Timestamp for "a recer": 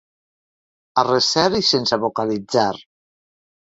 1.01-1.43